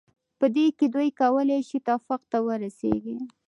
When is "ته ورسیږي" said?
2.31-3.17